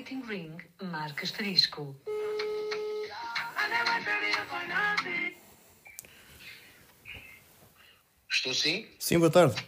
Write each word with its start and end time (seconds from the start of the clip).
waiting 0.00 0.22
ring, 0.26 0.56
marca 0.82 1.24
asterisco. 1.24 1.94
Estou 8.30 8.54
sim? 8.54 8.86
Sim, 8.98 9.18
boa 9.18 9.30
tarde. 9.30 9.62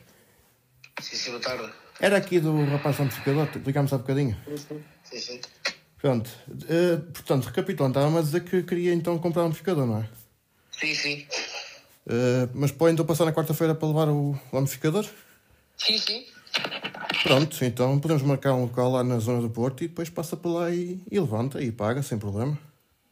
Sim, 1.02 1.16
sim, 1.16 1.30
boa 1.32 1.42
tarde. 1.42 1.70
Era 2.00 2.16
aqui 2.16 2.40
do 2.40 2.64
rapaz 2.64 2.98
amplificador, 2.98 3.46
ligámos 3.66 3.92
há 3.92 3.98
bocadinho. 3.98 4.34
Sim, 5.04 5.18
sim. 5.20 5.40
Pronto. 5.98 6.30
eh, 6.66 6.96
portanto, 7.12 7.44
recapitulando, 7.44 7.98
estava-me 7.98 8.18
a 8.18 8.22
dizer 8.22 8.42
que 8.42 8.62
queria 8.62 8.94
então 8.94 9.18
comprar 9.18 9.42
um 9.42 9.46
amplificador, 9.46 9.86
não 9.86 9.98
é? 9.98 10.08
Sim, 10.70 10.94
sim. 10.94 11.26
Eh, 12.08 12.48
mas 12.54 12.72
pode 12.72 12.94
então 12.94 13.04
passar 13.04 13.26
na 13.26 13.34
quarta-feira 13.34 13.74
para 13.74 13.86
levar 13.86 14.08
o, 14.08 14.34
o 14.50 14.56
amplificador? 14.56 15.06
Sim, 15.76 15.98
sim. 15.98 16.31
Pronto, 17.22 17.64
então 17.64 17.98
podemos 18.00 18.22
marcar 18.22 18.52
um 18.54 18.62
local 18.62 18.90
lá 18.90 19.04
na 19.04 19.18
zona 19.18 19.40
do 19.40 19.50
Porto 19.50 19.84
e 19.84 19.88
depois 19.88 20.10
passa 20.10 20.36
por 20.36 20.50
lá 20.52 20.70
e, 20.70 21.00
e 21.10 21.18
levanta 21.20 21.62
e 21.62 21.70
paga 21.70 22.02
sem 22.02 22.18
problema. 22.18 22.58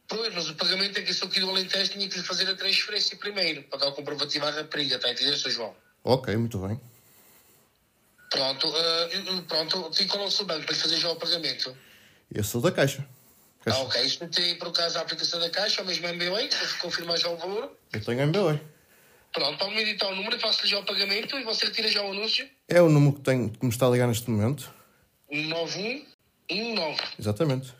Pois, 0.07 0.33
mas 0.33 0.49
o 0.49 0.55
pagamento 0.55 0.99
é 0.99 1.01
que 1.01 1.11
eu 1.11 1.13
sou 1.15 1.27
aqui 1.27 1.39
do 1.39 1.49
Alentejo 1.49 1.91
tinha 1.91 2.07
que 2.09 2.17
lhe 2.17 2.23
fazer 2.23 2.49
a 2.49 2.55
transferência 2.55 3.15
primeiro, 3.17 3.63
para 3.63 3.79
dar 3.79 3.87
o 3.87 3.91
comprovativo 3.93 4.45
à 4.45 4.51
rapariga, 4.51 4.97
está 4.97 5.07
a 5.07 5.11
entender, 5.11 5.37
Sr. 5.37 5.49
João? 5.51 5.73
Ok, 6.03 6.35
muito 6.35 6.57
bem. 6.59 6.79
Pronto, 8.29 8.67
ah, 8.75 9.09
eu- 9.11 9.43
pronto, 9.43 9.89
tem 9.91 10.07
qual 10.07 10.23
é 10.23 10.27
o 10.27 10.31
seu 10.31 10.45
banco 10.45 10.65
para 10.65 10.73
lhe 10.73 10.79
fazer 10.81 10.97
já 10.97 11.09
o 11.09 11.15
pagamento? 11.15 11.75
Eu 12.33 12.43
sou 12.43 12.59
da 12.61 12.71
Caixa. 12.71 13.05
Ah, 13.61 13.65
Caixa. 13.65 13.79
ok. 13.83 14.01
Isto 14.05 14.27
tem 14.27 14.55
por 14.57 14.69
acaso 14.69 14.97
a 14.97 15.01
aplicação 15.01 15.39
da 15.39 15.49
Caixa, 15.49 15.81
ou 15.81 15.87
mesmo 15.87 16.07
MBA, 16.07 16.47
para 16.49 16.67
confirmar 16.81 17.17
já 17.17 17.29
o 17.29 17.37
valor. 17.37 17.71
Eu 17.93 18.03
tenho 18.03 18.21
MBA. 18.27 18.59
Pronto, 19.33 19.57
pode-me 19.57 19.81
editar 19.81 20.07
o 20.09 20.15
número, 20.15 20.37
faço-lhe 20.39 20.67
já 20.69 20.79
o 20.79 20.83
pagamento 20.85 21.37
e 21.39 21.43
você 21.43 21.65
retira 21.65 21.87
já 21.87 22.03
o 22.03 22.11
anúncio. 22.11 22.47
É 22.67 22.81
o 22.81 22.89
número 22.89 23.13
que, 23.15 23.21
tenho, 23.21 23.49
que 23.49 23.63
me 23.65 23.71
está 23.71 23.87
a 23.87 23.89
ligar 23.89 24.07
neste 24.07 24.29
momento. 24.29 24.73
9119. 25.31 27.01
Exatamente. 27.17 27.73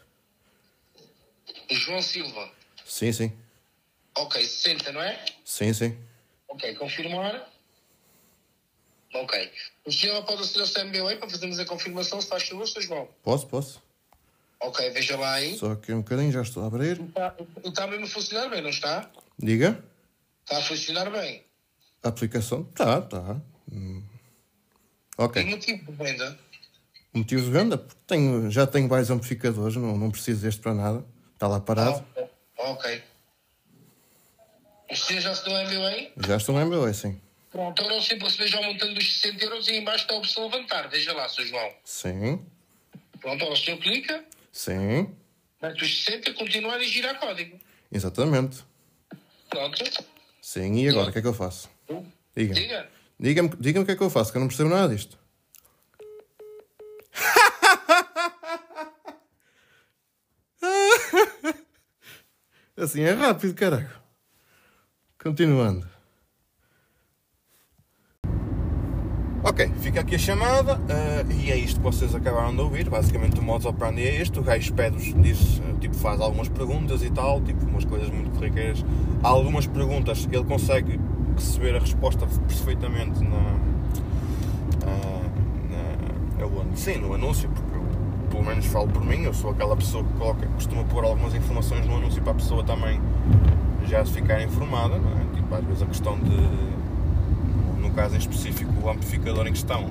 João 1.70 2.02
Silva. 2.02 2.50
Sim, 2.86 3.12
sim. 3.12 3.34
Ok, 4.18 4.42
60, 4.44 4.92
não 4.94 5.02
é? 5.02 5.24
Sim, 5.44 5.74
sim. 5.74 5.98
Ok, 6.48 6.74
confirmar. 6.76 7.50
Ok. 9.14 9.52
O 9.86 9.92
senhor 9.92 10.24
pode 10.24 10.42
aceder 10.42 10.62
ao 10.62 10.68
seu 10.68 10.86
MBA 10.86 11.18
para 11.18 11.30
fazermos 11.30 11.60
a 11.60 11.66
confirmação, 11.66 12.22
se 12.22 12.28
faz 12.28 12.44
favor, 12.48 12.68
Sr. 12.68 12.82
João. 12.82 13.10
Posso, 13.24 13.48
posso. 13.48 13.82
Ok, 14.62 14.90
veja 14.92 15.18
lá 15.18 15.34
aí. 15.34 15.58
Só 15.58 15.72
aqui 15.72 15.92
um 15.92 16.02
bocadinho, 16.02 16.32
já 16.32 16.42
estou 16.42 16.64
a 16.64 16.68
abrir. 16.68 17.02
Está, 17.02 17.36
está 17.66 17.88
mesmo 17.88 18.06
a 18.06 18.10
funcionar 18.10 18.50
bem, 18.50 18.62
não 18.62 18.70
está? 18.70 19.10
Diga. 19.38 19.84
Está 20.52 20.58
a 20.58 20.68
funcionar 20.68 21.10
bem. 21.10 21.46
A 22.04 22.10
aplicação? 22.10 22.66
Tá, 22.66 23.00
tá. 23.02 23.40
Hum. 23.72 24.04
Ok. 25.18 25.42
Tem 25.42 25.50
motivo 25.52 25.90
de 25.90 25.98
venda. 25.98 26.40
Motivo 27.14 27.46
de 27.46 27.52
venda? 27.52 27.78
Porque 27.78 28.02
Tenho, 28.06 28.52
já 28.52 28.68
tenho 28.68 28.90
vários 28.90 29.10
amplificadores, 29.10 29.78
não, 29.78 29.98
não 29.98 30.12
preciso 30.12 30.42
deste 30.42 30.60
para 30.60 30.74
nada. 30.74 31.06
Está 31.34 31.48
lá 31.48 31.62
parado. 31.62 32.06
Ah, 32.18 32.72
ok. 32.72 33.02
O 34.90 34.96
senhor 34.96 35.22
já 35.22 35.34
se 35.34 35.46
deu 35.46 35.54
MBA? 35.54 36.12
Já 36.28 36.36
estou 36.36 36.54
no 36.54 36.66
MBA, 36.66 36.94
sim. 36.94 37.22
Pronto, 37.50 37.82
agora 37.82 37.98
o 37.98 38.02
senhor 38.02 38.20
percebe 38.20 38.50
já 38.50 38.60
o 38.60 38.64
montante 38.66 38.94
dos 38.94 39.22
60 39.22 39.46
euros 39.46 39.68
e 39.70 39.78
embaixo 39.78 40.04
está 40.04 40.16
a 40.16 40.18
opção 40.18 40.44
levantar. 40.50 40.90
Veja 40.90 41.14
lá, 41.14 41.30
Sr. 41.30 41.46
João. 41.46 41.72
Sim, 41.86 42.46
Pronto, 43.22 43.42
agora 43.42 43.54
o 43.54 43.58
senhor 43.58 43.78
clica, 43.78 44.26
sim. 44.52 45.16
mete 45.62 45.82
os 45.82 46.04
60, 46.04 46.34
continuar 46.34 46.82
e 46.82 46.88
girar 46.90 47.18
código. 47.20 47.58
Exatamente. 47.90 48.64
Pronto. 49.50 50.11
Sim, 50.42 50.84
e 50.84 50.90
agora 50.90 51.10
o 51.10 51.14
que 51.14 51.20
é 51.20 51.22
que 51.22 51.28
eu 51.28 51.34
faço? 51.34 51.70
Diga. 52.36 52.56
Diga. 52.56 52.90
Diga-me 53.20 53.50
diga 53.60 53.80
o 53.80 53.86
que 53.86 53.92
é 53.92 53.96
que 53.96 54.02
eu 54.02 54.10
faço, 54.10 54.32
que 54.32 54.38
eu 54.38 54.42
não 54.42 54.48
percebo 54.48 54.70
nada 54.70 54.94
disto. 54.94 55.18
assim 62.76 63.02
é 63.02 63.12
rápido, 63.12 63.54
caralho. 63.54 63.92
Continuando. 65.22 65.88
Ok, 69.44 69.72
fica 69.80 70.02
aqui 70.02 70.16
a 70.16 70.20
chamada 70.20 70.80
eh, 70.88 71.26
e 71.32 71.52
é 71.52 71.58
isto 71.58 71.80
que 71.80 71.84
vocês 71.84 72.14
acabaram 72.14 72.54
de 72.56 72.62
ouvir. 72.62 72.88
Basicamente 72.90 73.40
o 73.40 73.44
modus 73.44 73.66
operandi 73.66 74.04
é 74.04 74.22
este. 74.22 74.40
O 74.40 74.44
gajo 74.44 74.72
pede 74.74 75.14
diz, 75.14 75.60
eh, 75.68 75.74
tipo, 75.80 75.96
faz 75.96 76.22
algumas 76.22 76.48
perguntas 76.48 77.02
e 77.02 77.10
tal, 77.10 77.42
tipo, 77.42 77.66
umas 77.66 77.84
coisas 77.84 78.10
muito 78.10 78.30
corriqueiras. 78.32 78.86
Há 79.24 79.28
algumas 79.30 79.66
perguntas 79.66 80.28
ele 80.32 80.44
consegue 80.44 81.00
receber 81.36 81.76
a 81.76 81.80
resposta 81.80 82.28
perfeitamente 82.48 83.24
na, 83.24 83.30
na, 84.86 86.46
ando- 86.46 86.78
sim, 86.78 86.98
no 86.98 87.14
anúncio, 87.16 87.50
porque 87.50 87.76
eu, 87.76 87.84
pelo 88.30 88.44
menos 88.46 88.66
falo 88.68 88.88
por 88.90 89.04
mim, 89.04 89.24
eu 89.24 89.34
sou 89.34 89.50
aquela 89.52 89.76
pessoa 89.76 90.04
que 90.04 90.14
coloca, 90.20 90.46
costuma 90.48 90.84
pôr 90.84 91.04
algumas 91.04 91.34
informações 91.34 91.86
no 91.88 91.96
anúncio 91.96 92.22
para 92.22 92.32
a 92.34 92.36
pessoa 92.36 92.64
também 92.64 93.02
já 93.88 94.06
se 94.06 94.14
ficar 94.14 94.42
informada, 94.44 94.96
é? 94.96 95.36
Tipo, 95.36 95.56
às 95.56 95.64
vezes 95.66 95.82
a 95.82 95.86
questão 95.88 96.20
de 96.20 96.32
no 97.82 97.90
caso 97.92 98.16
em 98.16 98.20
específico 98.20 98.72
o 98.84 98.90
amplificador 98.90 99.48
em 99.48 99.52
questão 99.52 99.90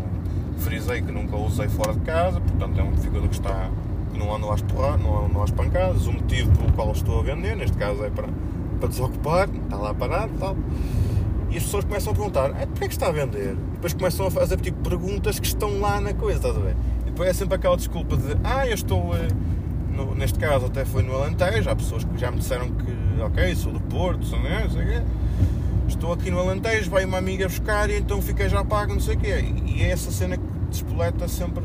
frisei 0.59 1.01
que 1.03 1.11
nunca 1.11 1.37
usei 1.37 1.69
fora 1.69 1.93
de 1.95 2.01
casa, 2.01 2.41
portanto 2.41 2.78
é 2.78 2.83
um 2.83 2.89
amplificador 2.89 3.28
que 3.28 3.34
está 3.34 3.71
que 4.12 4.19
não 4.19 4.34
anda 4.34 4.47
às 4.53 4.62
às 5.43 5.51
pancadas, 5.53 6.06
o 6.06 6.12
motivo 6.12 6.51
pelo 6.56 6.73
qual 6.73 6.93
estou 6.93 7.21
a 7.21 7.23
vender, 7.23 7.56
neste 7.56 7.77
caso 7.77 8.05
é 8.05 8.11
para, 8.11 8.28
para 8.78 8.89
desocupar, 8.89 9.49
está 9.49 9.77
lá 9.77 9.95
parado 9.95 10.33
e 10.34 10.39
tal. 10.39 10.56
E 11.51 11.56
as 11.56 11.62
pessoas 11.65 11.84
começam 11.84 12.12
a 12.12 12.17
perguntar, 12.17 12.51
ah, 12.51 12.67
porquê 12.67 12.84
é 12.84 12.89
que 12.89 12.95
está 12.95 13.06
a 13.09 13.12
vender? 13.12 13.53
E 13.55 13.73
depois 13.75 13.93
começam 13.95 14.27
a 14.27 14.31
fazer 14.31 14.57
tipo 14.61 14.78
perguntas 14.89 15.39
que 15.41 15.47
estão 15.47 15.81
lá 15.81 16.01
na 16.01 16.12
coisa, 16.12 16.39
estás 16.39 16.57
a 16.57 16.61
ver? 16.61 16.77
E 17.03 17.11
depois 17.11 17.28
é 17.28 17.33
sempre 17.33 17.55
aquela 17.55 17.77
desculpa 17.77 18.17
de, 18.17 18.37
ah, 18.45 18.67
eu 18.67 18.75
estou, 18.75 19.15
eh, 19.17 19.28
no- 19.97 20.15
neste 20.15 20.39
caso 20.39 20.67
até 20.67 20.84
foi 20.84 21.03
no 21.03 21.15
Alentejo, 21.15 21.71
há 21.71 21.75
pessoas 21.77 22.05
que 22.05 22.19
já 22.19 22.31
me 22.31 22.39
disseram 22.39 22.69
que, 22.69 23.22
ok, 23.22 23.55
sou 23.55 23.72
do 23.72 23.81
Porto, 23.81 24.25
sou, 24.27 24.39
não 24.39 24.71
sei 24.71 24.83
o 24.83 24.87
quê. 24.87 25.03
Estou 25.91 26.12
aqui 26.12 26.31
no 26.31 26.39
Alentejo, 26.39 26.89
vai 26.89 27.05
uma 27.05 27.19
amiga 27.19 27.49
buscar 27.49 27.91
e 27.91 27.99
então 27.99 28.23
fiquei 28.23 28.49
já 28.49 28.65
pago, 28.65 28.95
não 28.95 29.01
sei 29.01 29.17
o 29.17 29.19
quê. 29.19 29.45
E 29.67 29.83
é 29.83 29.91
essa 29.91 30.11
cena 30.12 30.37
que 30.37 30.45
despoleta 30.71 31.27
sempre 31.27 31.65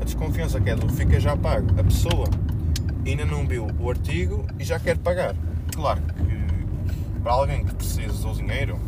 a 0.00 0.04
desconfiança, 0.04 0.60
que 0.60 0.68
é 0.68 0.76
do 0.76 0.86
fica 0.90 1.18
já 1.18 1.34
pago. 1.34 1.66
A 1.80 1.82
pessoa 1.82 2.26
ainda 3.06 3.24
não 3.24 3.46
viu 3.46 3.66
o 3.80 3.90
artigo 3.90 4.44
e 4.58 4.64
já 4.64 4.78
quer 4.78 4.98
pagar. 4.98 5.34
Claro 5.74 6.02
que 6.02 7.20
para 7.22 7.32
alguém 7.32 7.64
que 7.64 7.74
precisa 7.74 8.12
do 8.12 8.34
dinheiro 8.34 8.78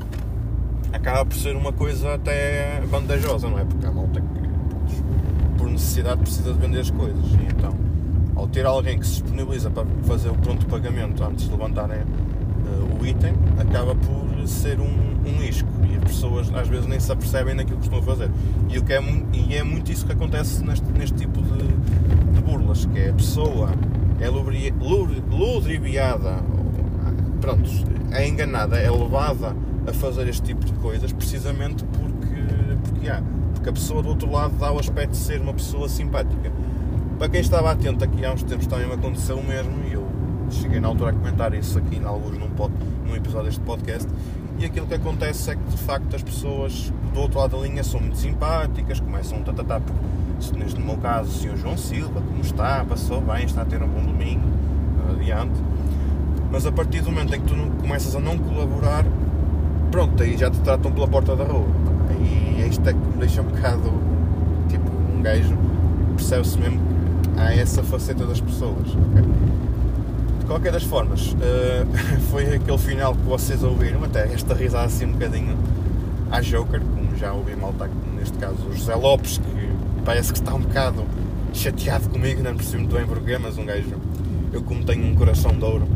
acaba 0.92 1.24
por 1.24 1.36
ser 1.36 1.56
uma 1.56 1.72
coisa 1.72 2.14
até 2.14 2.80
vantajosa, 2.82 3.48
não 3.48 3.58
é? 3.58 3.64
Porque 3.64 3.86
a 3.86 3.90
malta 3.90 4.20
que 4.20 5.56
por 5.56 5.70
necessidade 5.70 6.20
precisa 6.20 6.52
de 6.52 6.58
vender 6.58 6.80
as 6.80 6.90
coisas. 6.90 7.24
E 7.32 7.46
então, 7.50 7.74
ao 8.36 8.46
ter 8.46 8.66
alguém 8.66 8.98
que 8.98 9.06
se 9.06 9.22
disponibiliza 9.22 9.70
para 9.70 9.86
fazer 10.02 10.28
o 10.28 10.34
pronto 10.34 10.66
pagamento 10.66 11.24
antes 11.24 11.46
de 11.46 11.50
levantarem 11.50 12.00
eh, 12.00 13.00
o 13.00 13.06
item, 13.06 13.32
acaba 13.58 13.94
por 13.94 14.29
ser 14.46 14.80
um, 14.80 14.84
um 14.84 15.42
e 15.42 15.48
as 15.48 15.62
pessoas 16.04 16.52
às 16.54 16.68
vezes 16.68 16.86
nem 16.86 16.98
se 16.98 17.10
apercebem 17.12 17.54
naquilo 17.54 17.78
que 17.78 17.84
estão 17.84 17.98
a 17.98 18.02
fazer. 18.02 18.30
E, 18.68 18.78
o 18.78 18.82
que 18.84 18.92
é, 18.92 19.00
mu- 19.00 19.26
e 19.32 19.54
é 19.56 19.62
muito 19.62 19.90
isso 19.92 20.04
que 20.06 20.12
acontece 20.12 20.64
neste, 20.64 20.86
neste 20.92 21.16
tipo 21.16 21.40
de, 21.42 21.58
de 22.34 22.40
burlas, 22.42 22.84
que 22.86 22.98
é 22.98 23.10
a 23.10 23.14
pessoa 23.14 23.70
é 24.20 24.28
ludibriada, 25.30 26.40
pronto, 27.40 27.70
é 28.10 28.26
enganada, 28.28 28.78
é 28.78 28.90
levada 28.90 29.54
a 29.86 29.92
fazer 29.92 30.28
este 30.28 30.42
tipo 30.42 30.64
de 30.64 30.72
coisas 30.74 31.12
precisamente 31.12 31.84
porque, 31.84 32.42
porque 32.84 33.08
há. 33.08 33.22
Porque 33.54 33.68
a 33.68 33.72
pessoa 33.74 34.02
do 34.02 34.08
outro 34.08 34.30
lado 34.30 34.54
dá 34.58 34.72
o 34.72 34.78
aspecto 34.78 35.10
de 35.10 35.18
ser 35.18 35.38
uma 35.40 35.52
pessoa 35.52 35.86
simpática. 35.86 36.50
Para 37.18 37.28
quem 37.28 37.40
estava 37.42 37.70
atento 37.70 38.02
aqui 38.02 38.24
há 38.24 38.32
uns 38.32 38.42
tempos 38.42 38.66
também 38.66 38.86
me 38.86 38.94
aconteceu 38.94 39.36
o 39.36 39.44
mesmo 39.46 39.72
e 39.86 39.92
eu 39.92 40.06
cheguei 40.50 40.80
na 40.80 40.88
altura 40.88 41.10
a 41.10 41.12
comentar 41.12 41.52
isso 41.52 41.76
aqui 41.78 41.96
em 41.96 42.04
alguns 42.04 42.38
num, 42.38 42.48
pod, 42.48 42.72
num 43.10 43.16
episódio 43.16 43.46
deste 43.46 43.60
podcast 43.62 44.08
e 44.58 44.64
aquilo 44.64 44.86
que 44.86 44.94
acontece 44.94 45.50
é 45.50 45.56
que 45.56 45.64
de 45.64 45.76
facto 45.78 46.14
as 46.14 46.22
pessoas 46.22 46.92
do 47.12 47.20
outro 47.20 47.40
lado 47.40 47.56
da 47.56 47.66
linha 47.66 47.82
são 47.82 47.98
muito 47.98 48.16
simpáticas, 48.16 49.00
começam 49.00 49.38
a 49.38 49.40
tatatá 49.42 49.80
por, 49.80 49.94
se 50.40 50.54
neste 50.54 50.78
no 50.78 50.86
meu 50.86 50.96
caso 50.98 51.28
o 51.28 51.32
Sr. 51.32 51.56
João 51.56 51.76
Silva, 51.76 52.20
como 52.20 52.40
está, 52.40 52.84
passou 52.84 53.20
bem, 53.20 53.44
está 53.44 53.62
a 53.62 53.64
ter 53.64 53.82
um 53.82 53.88
bom 53.88 54.02
domingo, 54.02 54.46
adiante. 55.10 55.58
Mas 56.52 56.66
a 56.66 56.72
partir 56.72 57.00
do 57.00 57.10
momento 57.10 57.34
em 57.34 57.40
que 57.40 57.46
tu 57.46 57.54
começas 57.80 58.14
a 58.14 58.20
não 58.20 58.38
colaborar, 58.38 59.04
pronto, 59.90 60.22
aí 60.22 60.36
já 60.36 60.50
te 60.50 60.58
tratam 60.60 60.92
pela 60.92 61.08
porta 61.08 61.34
da 61.34 61.44
rua. 61.44 61.66
E 62.20 62.66
isto 62.68 62.88
é 62.88 62.92
que 62.92 62.98
me 62.98 63.16
deixa 63.18 63.40
um 63.40 63.46
bocado, 63.46 63.92
tipo, 64.68 64.88
um 64.90 65.22
gajo 65.22 65.56
percebe-se 66.16 66.58
mesmo 66.58 66.80
que 67.34 67.40
há 67.40 67.54
essa 67.54 67.82
faceta 67.82 68.24
das 68.24 68.40
pessoas. 68.40 68.88
ok? 68.88 69.24
Qualquer 70.50 70.72
das 70.72 70.82
formas, 70.82 71.36
eh, 71.40 71.86
foi 72.28 72.56
aquele 72.56 72.76
final 72.76 73.14
que 73.14 73.22
vocês 73.22 73.62
ouviram, 73.62 74.02
até 74.02 74.24
esta 74.34 74.52
risada 74.52 74.86
assim 74.86 75.04
um 75.04 75.12
bocadinho 75.12 75.56
à 76.28 76.40
Joker, 76.40 76.80
como 76.80 77.16
já 77.16 77.32
ouvi 77.32 77.54
malta, 77.54 77.88
neste 78.18 78.36
caso 78.36 78.56
o 78.66 78.72
José 78.76 78.96
Lopes, 78.96 79.38
que 79.38 80.02
parece 80.04 80.32
que 80.32 80.40
está 80.40 80.52
um 80.52 80.58
bocado 80.58 81.04
chateado 81.54 82.08
comigo, 82.08 82.42
não 82.42 82.56
percebi 82.56 82.78
muito 82.78 82.96
bem 82.96 83.06
porquê, 83.06 83.38
mas 83.38 83.58
um 83.58 83.64
gajo, 83.64 83.94
eu 84.52 84.60
como 84.64 84.84
tenho 84.84 85.06
um 85.06 85.14
coração 85.14 85.52
de 85.52 85.64
ouro, 85.64 85.86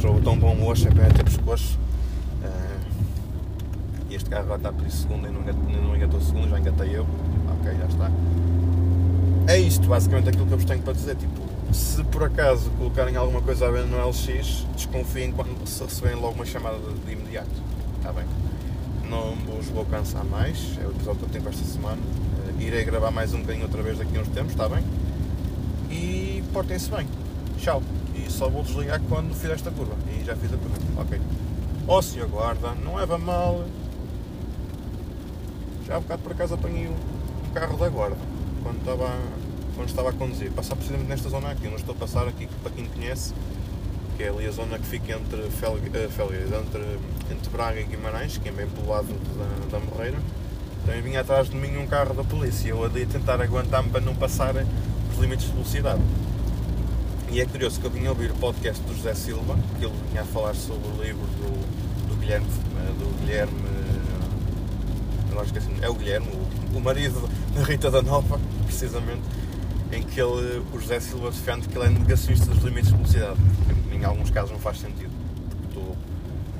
sou 0.00 0.20
tão 0.20 0.36
bom 0.36 0.56
moço, 0.56 0.88
é 0.88 0.90
ter 0.90 1.22
pescoço. 1.22 1.78
eh, 2.42 2.78
e 4.10 4.16
este 4.16 4.28
carro 4.28 4.48
já 4.48 4.56
está 4.56 4.72
por 4.72 4.90
segundo 4.90 5.28
e 5.28 5.30
não 5.30 5.94
engatou 5.94 6.20
segundo, 6.20 6.50
já 6.50 6.58
engatei 6.58 6.96
eu. 6.96 7.06
Ok, 7.60 7.72
já 7.78 7.86
está. 7.86 8.10
É 9.50 9.58
isto, 9.58 9.88
basicamente 9.88 10.28
aquilo 10.28 10.46
que 10.46 10.52
eu 10.52 10.58
vos 10.58 10.64
tenho 10.64 10.80
para 10.80 10.92
dizer. 10.92 11.16
Tipo, 11.16 11.42
se 11.72 12.04
por 12.04 12.22
acaso 12.22 12.70
colocarem 12.78 13.16
alguma 13.16 13.42
coisa 13.42 13.66
à 13.66 13.70
venda 13.70 13.86
no 13.86 14.08
LX, 14.08 14.64
desconfiem 14.76 15.32
quando 15.32 15.66
se 15.66 15.82
receberem 15.82 16.20
logo 16.20 16.34
uma 16.34 16.46
chamada 16.46 16.78
de, 16.78 17.12
imediato. 17.12 17.50
Está 17.96 18.12
bem? 18.12 18.24
Não 19.08 19.34
vos 19.34 19.66
vou 19.66 19.84
cansar 19.84 20.24
mais, 20.24 20.78
é 20.80 20.86
o 20.86 20.90
episódio 20.90 21.18
que 21.18 21.24
eu 21.26 21.28
tenho 21.30 21.42
para 21.42 21.52
esta 21.52 21.64
semana. 21.64 21.98
Uh, 21.98 22.62
irei 22.62 22.84
gravar 22.84 23.10
mais 23.10 23.34
um 23.34 23.40
bocadinho 23.40 23.64
outra 23.64 23.82
vez 23.82 23.98
daqui 23.98 24.16
a 24.16 24.20
uns 24.20 24.28
tempos, 24.28 24.52
está 24.52 24.68
bem? 24.68 24.84
E 25.90 26.44
portem-se 26.52 26.88
bem. 26.88 27.08
Tchau. 27.58 27.82
E 28.14 28.30
só 28.30 28.48
vou 28.48 28.62
desligar 28.62 29.00
quando 29.08 29.34
fizer 29.34 29.54
esta 29.54 29.72
curva. 29.72 29.94
E 30.16 30.24
já 30.24 30.36
fiz 30.36 30.52
a 30.52 30.56
curva. 30.56 30.76
Ok. 30.98 31.20
Ó 31.88 31.98
oh, 31.98 32.02
senhor 32.02 32.28
guarda, 32.28 32.72
não 32.84 32.94
leva 32.94 33.18
mal. 33.18 33.64
Já 35.88 35.96
há 35.96 36.00
bocado 36.00 36.22
por 36.22 36.32
acaso 36.32 36.54
apanhei 36.54 36.86
um 36.86 37.52
carro 37.52 37.76
da 37.76 37.88
guarda. 37.88 38.39
Quando 38.62 38.78
estava, 38.78 39.18
quando 39.74 39.88
estava 39.88 40.10
a 40.10 40.12
conduzir. 40.12 40.50
Passar 40.52 40.76
precisamente 40.76 41.08
nesta 41.08 41.28
zona 41.28 41.50
aqui. 41.50 41.64
Eu 41.64 41.70
não 41.70 41.78
estou 41.78 41.94
a 41.94 41.98
passar 41.98 42.26
aqui 42.28 42.48
para 42.62 42.72
quem 42.72 42.86
conhece. 42.86 43.34
Que 44.16 44.24
é 44.24 44.28
ali 44.28 44.46
a 44.46 44.50
zona 44.50 44.78
que 44.78 44.86
fica 44.86 45.12
entre 45.12 45.42
Felgueiras, 45.50 46.50
uh, 46.50 46.62
entre, 46.62 46.98
entre 47.30 47.50
Braga 47.50 47.80
e 47.80 47.84
Guimarães, 47.84 48.36
que 48.38 48.48
é 48.48 48.52
bem 48.52 48.66
pelo 48.66 48.88
lado 48.88 49.08
da, 49.08 49.78
da 49.78 49.84
Morreira. 49.84 50.18
Também 50.84 51.02
vinha 51.02 51.20
atrás 51.20 51.48
de 51.48 51.56
mim 51.56 51.76
um 51.78 51.86
carro 51.86 52.14
da 52.14 52.24
polícia. 52.24 52.68
Eu 52.68 52.84
ali 52.84 53.02
a 53.02 53.06
tentar 53.06 53.40
aguentar-me 53.40 53.90
para 53.90 54.00
não 54.00 54.14
passar 54.14 54.54
os 54.56 55.18
limites 55.18 55.46
de 55.46 55.52
velocidade. 55.52 56.02
E 57.32 57.40
é 57.40 57.46
curioso 57.46 57.78
que 57.80 57.86
eu 57.86 57.90
vinha 57.90 58.10
ouvir 58.10 58.32
o 58.32 58.34
podcast 58.34 58.82
do 58.82 58.92
José 58.92 59.14
Silva, 59.14 59.56
que 59.78 59.84
ele 59.84 59.94
vinha 60.10 60.22
a 60.22 60.24
falar 60.24 60.52
sobre 60.52 60.88
o 60.88 61.00
livro 61.00 61.24
do, 61.38 62.08
do 62.08 62.16
Guilherme, 62.16 62.46
eh, 62.48 62.92
do 62.98 63.20
Guilherme, 63.20 63.52
não 65.40 65.46
esqueci, 65.46 65.68
é 65.80 65.88
o 65.88 65.94
Guilherme, 65.94 66.28
o, 66.28 66.78
o 66.78 66.80
marido 66.80 67.28
da 67.54 67.62
Rita 67.62 67.90
da 67.90 68.02
Nova, 68.02 68.38
precisamente, 68.66 69.22
em 69.92 70.02
que 70.02 70.20
ele, 70.20 70.62
o 70.72 70.78
José 70.78 71.00
Silva 71.00 71.30
defende 71.30 71.68
que 71.68 71.76
ele 71.76 71.86
é 71.86 71.90
negacionista 71.90 72.46
dos 72.46 72.62
limites 72.62 72.90
de 72.90 72.96
velocidade. 72.96 73.40
Em 73.92 74.04
alguns 74.04 74.30
casos 74.30 74.50
não 74.50 74.58
faz 74.58 74.78
sentido, 74.78 75.10
porque 75.50 75.74
tu, 75.74 75.96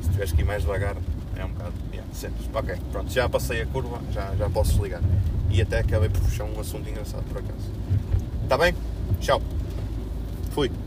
se 0.03 0.11
tiveres 0.11 0.33
que 0.33 0.41
ir 0.41 0.45
mais 0.45 0.63
devagar, 0.63 0.97
é 1.37 1.45
um 1.45 1.49
bocado, 1.49 1.73
yeah. 1.93 2.11
Ok, 2.55 2.75
pronto, 2.91 3.13
já 3.13 3.29
passei 3.29 3.63
a 3.63 3.67
curva, 3.67 4.01
já, 4.13 4.35
já 4.37 4.49
posso 4.51 4.73
desligar. 4.73 5.03
E 5.51 5.63
até 5.63 5.81
acabei 5.81 6.09
por 6.09 6.21
puxar 6.21 6.45
um 6.45 6.59
assunto 6.61 6.89
engraçado, 6.89 7.25
por 7.25 7.39
acaso. 7.39 7.71
Está 8.43 8.59
bem? 8.59 8.75
Tchau. 9.21 9.41
Fui. 10.53 10.71